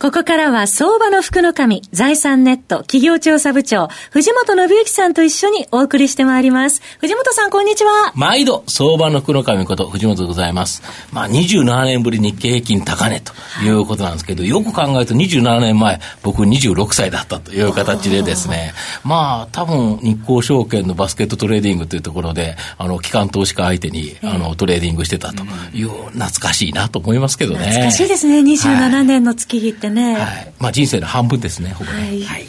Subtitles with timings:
[0.00, 6.82] ここからは相場の福の神、財産ネット企業調査部長、藤本信之さんと一緒にお送りしてまいります。
[6.98, 8.12] 藤本さん、こんにちは。
[8.16, 10.82] 毎度、相場の福の神こと藤本でございます。
[11.12, 13.32] まあ、27年ぶり日経平均高値と
[13.64, 18.74] いうことなんですけど、よく考えると27年前、僕26歳だったという形でですね、
[19.04, 27.66] まあ、多分、日興証券のバスケットトレーディングというところで、あの、機関投資家相手に、あの、トレーディングしてたという、懐かしいなと思いますけどね。
[27.66, 30.14] 懐かしいですね、27年の月日ってね。
[30.14, 30.52] はい。
[30.58, 32.00] まあ、人生の半分ですね、ほぼね。
[32.00, 32.46] はい、はい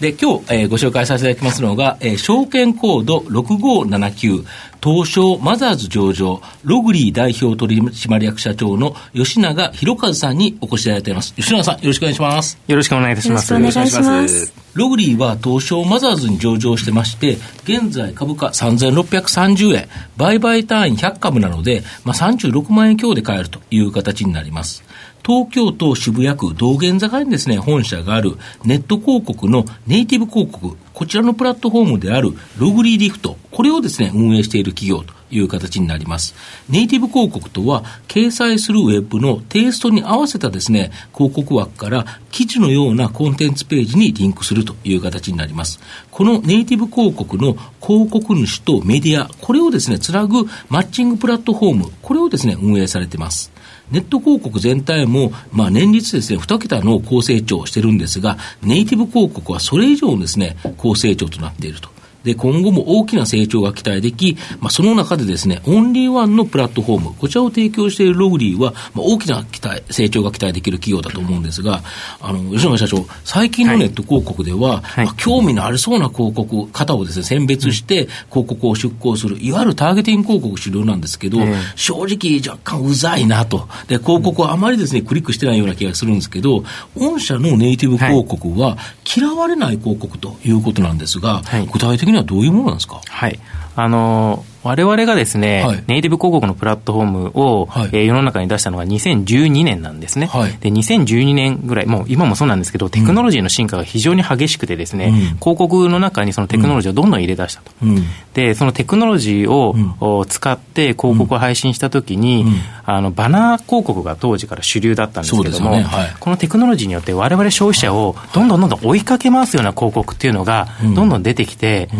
[0.00, 4.44] で、今日、えー、ご紹介させていただきますのが、えー、証券コード6579、
[4.82, 11.34] 東証マザーズ上場、ログリー代表取締役社長の吉永博和さんにお越しいただいています。
[11.34, 12.58] 吉永さん、よろしくお願いします。
[12.66, 13.52] よろしくお願いいたします。
[13.52, 14.52] よろしくお願いします。
[14.74, 24.84] ログリーは東証マザーズに上場してまして、現在株価3630円、売買単位100株なので、まあ、36万円強で買えるという形になります。
[25.28, 36.34] 東京都渋谷区道玄坂にですね、本社があるネット広告のネイティブ広告、こちらのプラットフォームであるログリーリフト、これをですね、運営している企業という形になります。
[36.70, 45.78] ネイティブ広告とは、掲載するウェブのテイストに合わせたですね、広告枠から記事のようなコンテンツページにリンクするという形になります。
[46.10, 53.52] このネイティブ広告の広告主とメディア、これをですね、つなぐマッチングプラットフォーム、これをですね、運営されています。
[53.90, 61.97] ネット広告全体も、まあ、年率ですね、2桁の高成長をしてるんですが、ネイティブ広告はそれ以上のですね、高成長となっていると。
[62.24, 71.82] で、今後も大きな成長が期待でき、まあ、その中でですね、オンリーワンのプラットフォーム、こちらを提供しているログリーは、まあ、大きな期待、成長が期待できる企業だと思うんですが、
[72.20, 81.38] あの、吉永社長、最近のネット広告では、はい、まあ、興味のありそうな広告、方をですね、選別して、広告を出稿する、いわゆるターゲティング広告主流なんですけど、
[81.76, 83.68] 正直若干うざいなと。
[83.86, 86.64] で、広告はあまりですね、クリックしてないような気がするんですけど、
[86.96, 88.76] 御社のネイティブ広告は、
[89.16, 93.00] 嫌われない広告ということなんですが、はい、具体的にはどういうものなんですか？
[93.08, 93.38] はい。
[93.76, 108.02] あのーわれわれがですね、はい、ネイティブ広告のプラットフォームを、はい、えー、世の中に出したのが2012年なんですね、はい、で2012年ぐらい、もう今もそうなんですけど、テクノロジーの進化が非常に激しくて、ですね、うん、広告の中にそのテクノロジーをどんどん入れ出したと、うん、
[108.34, 109.74] でそのテクノロジーを、
[110.20, 112.44] うん、使って広告を配信したときに、
[112.90, 115.86] あの、バナー広告が当時から主流だったんですけども、ね、
[116.20, 121.90] このテクノロジーによって、われわれ消費者をどんどんどんどん追いかけ回すような広告っていうのが、どんどん出てきて、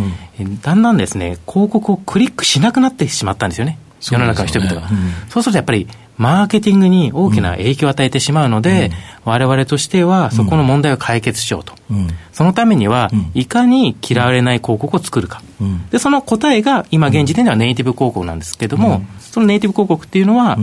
[0.62, 3.78] だんだんですね、広告をクリックしなくなってしまったんですよね。
[4.00, 4.88] 世の中の人々が。
[5.28, 5.87] そう、するとやっぱり、
[6.19, 8.91] マーケティングに大きな影響を与えてしまうので、
[9.25, 11.75] われわれとしてはそこの問題を解決しようと。
[11.91, 15.43] うん、そのためには、いかに嫌われない広告を作るか。
[15.61, 20.59] うん、で、その答えが今現時点ではネイティブ広告なんですけれども、そのネイティブ広告っていうのは、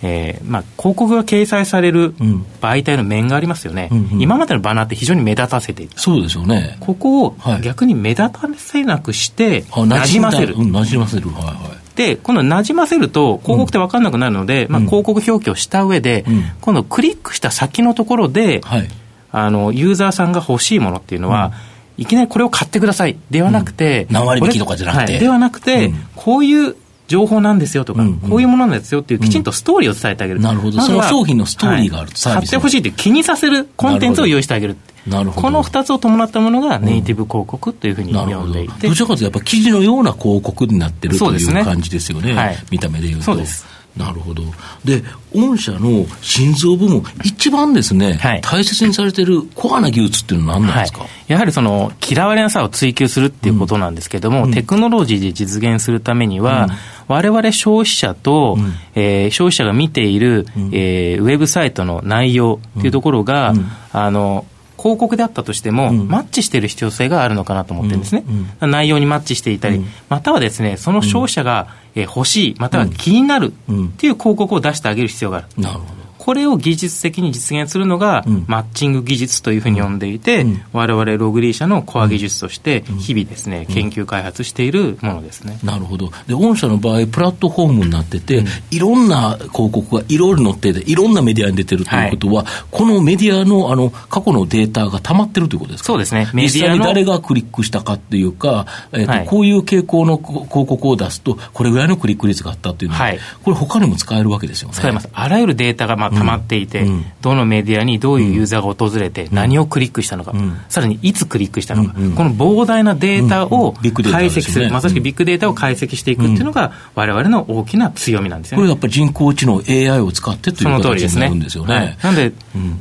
[0.00, 2.14] えーまあ、広告が掲載される
[2.60, 4.08] 媒体の面がありますよね、うん。
[4.12, 5.92] うん、今までのバナーって非常に目立たせている。
[5.96, 6.76] そうですよね。
[6.80, 11.56] ここを逆に目立たせなくして、なじませる、なじませる、はいはい、
[11.98, 18.88] で今度なじませると広告って分かんなくなるので、うん、まあ、広告表記をした上で、うん、今度クリックした先のところで、はい、
[19.32, 21.52] あのユーザーさんが欲しいものっていうのは、
[21.96, 23.18] いきなりこれを買ってください。
[23.30, 26.76] ではなくて、何割引きとかじゃなくて、はい、ではなくて、こういう
[27.08, 30.40] 情報なんですよとか、うんうん、こういうものなんですよっていうきちんとストーリーを伝えてあげる。
[30.40, 30.80] なるほど。
[30.80, 34.76] その商品のストーリーがあると、はい、買ってほしいって気にさせるコンテンツを用意してあげる。
[35.06, 35.42] なるほど。
[35.42, 38.88] この二つを伴ったものがネイティブ広告というふうに呼んでいて。
[38.88, 42.34] どちらかというとやっぱ記事のような広告になってるという感じですよね。
[42.34, 43.24] はい、見た目で言うと。
[43.24, 43.77] そうです。
[43.98, 44.44] なるほど。
[44.84, 45.02] で、
[45.34, 56.68] 御社の心臓部門、一番ですね、はい、大切にされているコアな技術っていうのは何なんですか、はい、やはりその嫌われなさを追求するっていうことなんですけれども、うん、テクノロジーで実現するためには、
[57.08, 63.52] われわれ消費者と、うん、えー、消費者が見ている、うん、えー、ウェブサイトの内容っていうところが、
[63.92, 64.46] あの、
[64.78, 75.46] 広告であったとしても、うん、マッチしている必要性があるのかなと思ってるんですね、うんうん、内容にマッチしていたり、またはですねその消費者が欲しい、または気になるっていう広告を出してあげる必要がある。
[75.56, 75.97] なるほど
[76.28, 80.44] これを技術的に実現するのが、マッチング技術というふうに呼んでいて、
[80.74, 85.58] われわれログリー社のコア技術として、日々ですね、研究開発しているものですね。
[85.64, 86.12] なるほど。
[86.26, 95.86] で、御社の場合、プラットフォームになってて、いろんな広告がいろいろ載ってて、いろんなメディアに出てるということは、このメディアのあの過去のデータが溜まってるということですか？
[95.86, 96.28] そうですね。
[96.34, 104.74] メディアに誰がクリックしたかっていうか、えーとこういう傾向の広告を出すと、これぐらいのクリック率があったっていうのは、はい、これ他にも使えるわけですよね。
[104.74, 105.08] 使えます。
[105.10, 110.34] あらゆるデータがまあ溜まっていて、うん、どのメディアにどういうユーザーが訪れて、何をクリックしたのか、
[110.68, 118.62] さらにいつクリックしたのか、この膨大なデータを解析する、まさしくビッグデータを解析していくっていうのが、われわれの大きな強みなんですよね。
[118.62, 121.74] これやっぱり人工知能 AI を使ってという形になるんですよね。
[121.74, 122.32] ねなんで、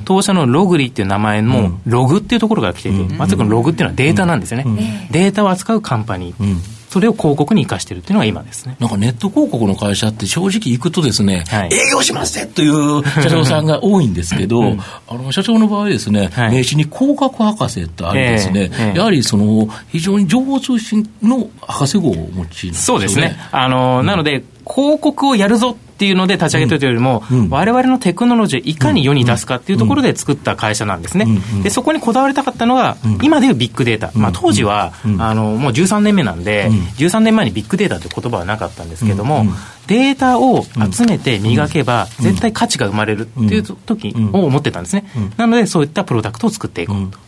[0.06, 5.07] 当社のログリっていう名前も、ログっていうところから来ていて、まさにログっていうのはデータなんですよね。
[5.12, 6.76] データを扱うカンパニー。
[6.97, 8.75] それを広告に生かしてるっていうのが今ですね。
[8.79, 23.38] なんかネット広告の会社って正直行くとですね、はい、営業しますぜという社長さんが多いんですけど、うん、あの社長の場合ですね、はい、名刺に広告博士ってあるんですね、えーえー、やはりその非常に情報通信の博士号をお持ち、ね、そうですね。
[23.51, 31.25] あの、うん、なので、広告をやるぞっていうので立ち上げたというよりも、われわれのテクノロジーをいかに世に出すかっていうところで作った会社なんですね。
[31.63, 34.11] で、そこにこだわりたかったのが、今でいうビッグデータ。
[34.13, 39.47] まあ、当時は、あの、もう13年目なんで、13年前にビッグデータという言葉はなかったんですけれども、
[39.88, 45.09] データを集めて磨けば、絶対価値が生まれるっていう時を思ってたんですね。
[45.38, 47.26] なので、そういったプロダクトを作っていこうと。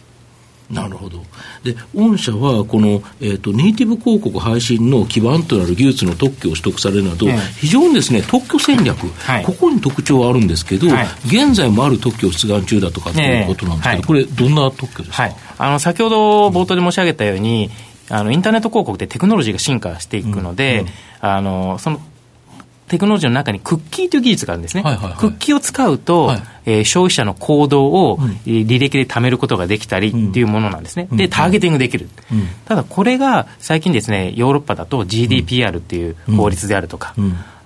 [0.70, 1.24] なるほど。
[1.64, 7.28] で、御社は、この、えっ、ー、と、ネイティブ広告配信の基盤となる技術の特許を取得されるなど、
[7.60, 17.72] 非常にですね、特許戦略、はい、ここに特徴はあるんですけど、はい、現在もある特許を出願中だとかということなんですけど、これ、どんな特許ですか、あの、先ほど冒頭で申し上げたように、
[18.10, 22.02] あのインターネット広告でテクノロジーが進化していくので、うんうん、あのその
[22.90, 24.84] テクノロジーの中にクッキーという技術があるんですね。
[24.84, 31.08] はいはいはい、クッキーを使うと、はい、えー、消費者の行動を、うん、履歴で貯めることができたりっていうものなんですね。
[31.12, 32.10] うん、で、ターゲティングできる。
[32.32, 37.14] うん、ただ、これが最近ですね、ヨーロッパだと GDPR っていう法律であるとか、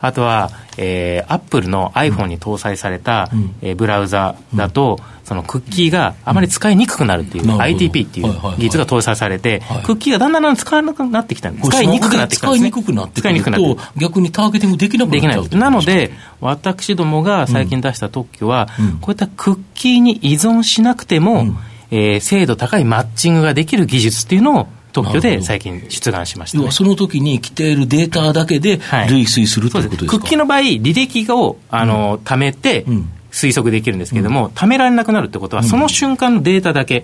[0.04, 11.70] あとは、えー、アップルの iPhone に搭載された、うん、えー、ブラウザだと、そのクッキーがあまり使いにくくなるっていう、ITP っていう技術が搭載されて、クッキーがだんだんだん使わなくなってきたんです。
[11.70, 12.70] 使いにくくなってきたんですね。
[12.70, 13.76] 使いにくくなってくる。
[13.76, 15.62] と、逆にターゲティングできなくなっちゃうできない。
[15.62, 16.12] なので、
[16.42, 21.58] 私どもが最近出した特許は、うん、こういったクッキーに依存しなくても、うん、
[21.92, 28.78] えー、精度高いマッチングができる技術っていうのを特許で最近出願しました、ね、その時に来ているデータだけで
[29.10, 30.20] 類推する、ということですか？
[30.20, 32.86] クッキーの場合、履歴をあの、貯めて
[33.32, 37.04] 推測できるんですけれども、貯められなくなるってことは、その瞬間のデータだけ、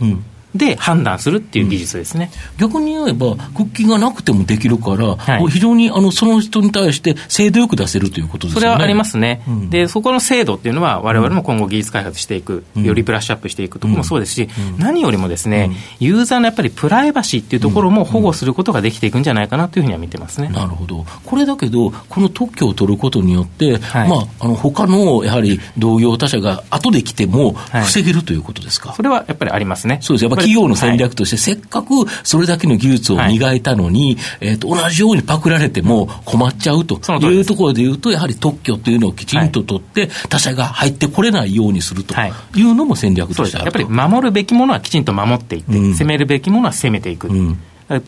[0.56, 8.62] で判断するっていう技術ですね、うん、逆に言えば、クッキーがなくてもできるから、はい、非常にあのその人に対して精度よく出せるということですね。
[8.62, 20.50] それはありますね、うん、でそこの精度っていうのは、われわれも今後、技術開発していく、うん、よりブラッシュアップしていくところもそうですし、何よりもですね、ユーザーのやっぱりプライバシーっていうところも保護することができていくんじゃないかなというふうには見てますね。
[20.50, 28.94] なるほど、これだけど、この特許を取ることによって、はい、まあ、あの他のやはり同業他社が後で来ても防げる、ということですか？
[28.94, 30.00] それはやっぱりありますね。
[30.02, 30.26] そうです。
[30.26, 31.88] やっぱ企業の戦略として、せっかく
[32.24, 42.14] それだけの技術を磨いたのに、はい、えーと、同じようにパクられても困っちゃうというところでいうと、やはり特許というのをきちんと取って、他社が入ってこれないようにすると
[42.56, 42.62] い。
[42.62, 47.28] うのも戦略としてあるやっぱり守るべきものはきちんと守っていって、うん、攻めるべきものは攻めていく。
[47.28, 47.60] うん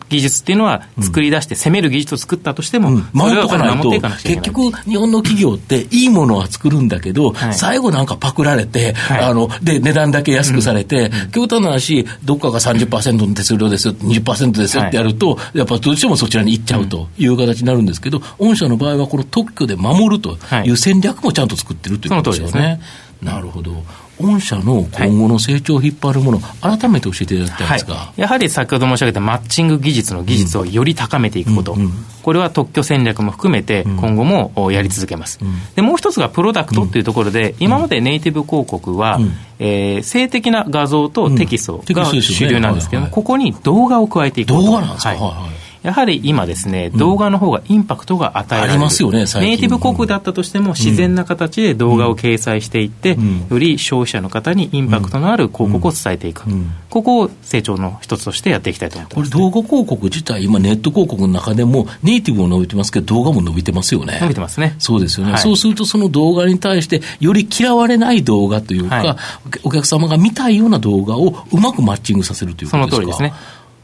[0.08, 22.80] 技術っていうのは作り出して攻める技術を作ったとしても、うん、守っとかないと、結局、日本の企業っていいものは作るんだけど、はい、最後なんかパクられて、はい、あの、で、値段だけ安くされて、うん、極端な話、どっかが30%の手数料ですよ、20%ですよってやると、はい、やっぱどうしてもそちらに行っちゃうという形になるんですけど、御社の場合はこの特許で守るという戦略もちゃんと作ってるということですよね。
[23.22, 23.84] なるほど。
[24.22, 31.90] 御社の今後の成長を引っ張るもの、はい、改めて教えていただきたいんですが、はい、やはり先ほど申し上げたマッチング技術の技術をより高めていくこと、うんうん、
[32.22, 48.72] これは特許戦略も含めて、今後もやり続けます、うん、でもう一つがプロダクトっていうところで、今までネイティブ広告は、うん、えー、性的な画像とテキストが主流なんですけども、ここに動画を加えていく動画なんですか、はいはいやはり今ですね、動画の方がインパクトが与えられる。
[48.74, 53.18] ありますよね、ネイティブ広告だったとしても、自然な形で動画を掲載していって、
[53.50, 56.44] より消費者の方にインパクトのある広告を伝えていく。
[56.88, 64.18] ここを成長の一つとしてやっていきたいと思ってます、これ動画広告自体、今ネット広告の中でも、ネイティブも伸びてますけど、動画も伸びてますよね。
[64.20, 64.76] 伸びてますね。
[64.78, 65.32] そうですよね。
[65.32, 69.16] はい、そうすると、その動画に対して、より嫌われない動画というか、はい、
[69.64, 72.96] お客様が見たいような動画をうまくマッチングさせるということですか？
[72.96, 73.32] その通りですね。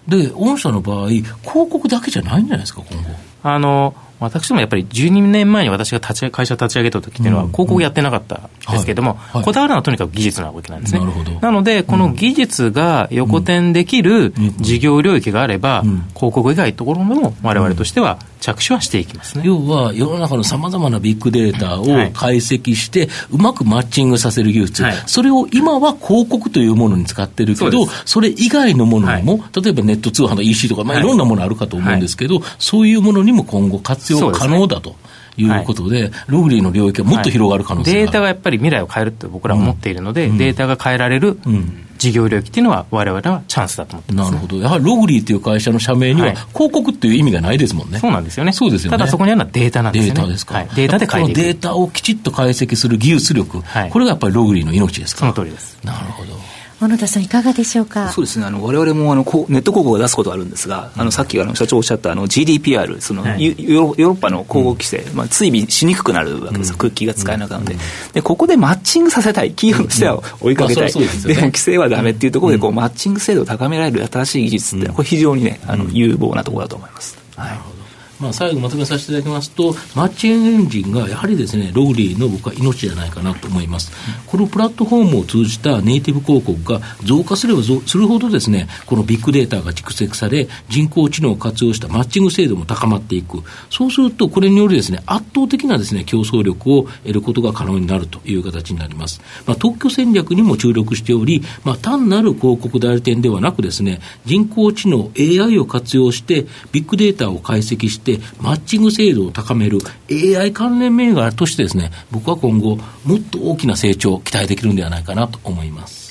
[0.07, 3.11] で、御社の場合、広告だけじゃないんじゃないですか、今後。
[3.43, 11.01] あの私どもやっぱり12年前に私が立ち会社を立ち上げた時っていうのは、広告やってなかったんですけれども、こだわるのはとにかく技術なわけなんですね。
[11.41, 15.83] なので、この技術が横転できる事業領域があれば、
[16.17, 34.97] 広告以外のところも、われわれとしては着手はしていきますね、要は、世の中のさまざまなビッグデータを解析して、うまくマッチングさせる技術、はい、それを今は広告というものに使ってるけど、それ以外のものも、例えばネット通販の EC とか、まあ、いろんなものあるかと思うんですけど、そういうものにも今後活用可能だと。
[35.41, 47.99] いうことで、はい、ログリーの領域はもっと広がる可能性が、はい、データがやっぱり未来を変えると僕らは思っているので、うん、データが変えられる、うん事業領域っていうのは、われわれはチャンスだと思ってます、ね、なるほど、やはりログリーっていう会社の社名には、広告っていう意味がないですもんね。
[47.99, 48.53] そうなんですよね。
[48.53, 48.99] そうですよね。
[48.99, 50.21] ただそこにあるのはデータなんですよね。
[50.21, 50.55] データですか。
[50.55, 51.37] はい、データで変えていく。
[51.39, 55.79] データをきちっと解析する技術力、はい、これがやっぱりログリーの命ですかその通りです。
[55.85, 56.58] なるほど。
[56.81, 58.11] 小野田さん、いかがでしょうか？
[58.11, 67.77] そうですね、あの我々もあのネット広告を出すことがあるんですが、あのさっきあの社長おっしゃったあの GDPR、その、はい、ヨーロッパの広告規制、まあ、追尾しにくくなるわけです、うん、クッキーが使えなくなるので、
[68.13, 71.07] で、ここでマッチングさせたい、企業としては追いかけたい、でも
[71.41, 77.19] 規制はだめっていうところでこう、マッチング精度を高められる新しい技術って、これ、非常にね、あの有望なところだと思います。
[77.35, 77.78] はい
[78.21, 83.93] まあ、最後まとめさせていただきますと、マッチングエンジンがやはりですね、ログリーの僕は命じゃないかなと思います。
[84.27, 93.43] このプラットフォームを通じたネイティブ広告が増加すればするほどですね、このビッグデータが蓄積され、人工知能を活用したマッチング精度も高まっていく。
[93.71, 99.21] そうすると、これによりですね、圧倒的なですね、競争力を得ることが可能になるという形になります。
[99.47, 108.08] まあ、特許戦略にも注力しており、まあ、単なる広告代理店ではなくですね、人工知能 AI を活用して、ビッグデータを解析して、
[108.41, 109.79] マッチング精度を高める
[110.11, 116.09] AI 関連銘柄としてですね、僕は今後、もっと大きな成長を期待できるんではないかなと思います。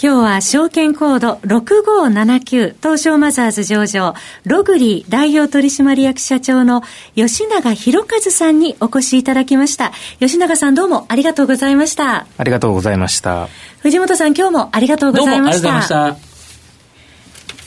[0.00, 4.14] 今日は証券コード6579東証マザーズ上場
[4.44, 6.84] ログリー代表取締役社長の
[7.16, 9.90] 吉永博和さんにお越しいただきました。
[10.20, 12.26] 吉永さんどうもありがとうございました。
[12.38, 13.48] ありがとうございました。
[13.80, 15.62] 藤本さん今日もありがとうございました。
[15.62, 16.27] どうもありがとうございました。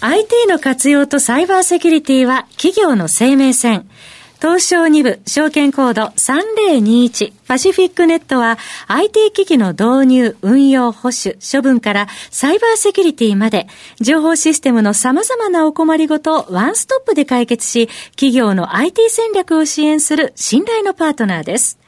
[0.04, 3.88] IT の活用とサイバーセキュリティは企業の生命線。
[4.42, 13.68] 東証2部証券コード3021パシフィックネットは IT 機器の導入、運用、保守、処分からサイバーセキュリティまで
[14.00, 21.81] 情報システムの様々なお困りごとをワンストップで解決し企業の IT 戦略を支援する信頼のパートナーです。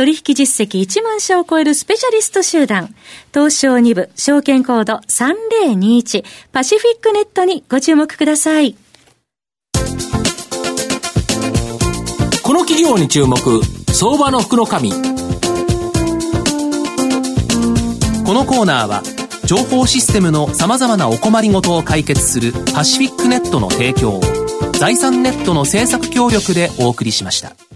[0.00, 2.94] 取引実績1万社を超えるスペシャリスト集団、
[3.34, 8.76] 東証2部証券コード3021パシフィックネットにご注目ください。
[12.42, 13.36] この企業に注目
[13.92, 14.96] 相場の福の神こ
[18.32, 19.02] のコーナーは
[19.44, 24.20] 情報システムのさまざまなお困りごとを解決するパシフィックネットの提供を
[24.78, 27.69] 財産ネットの政策協力でお送りしました。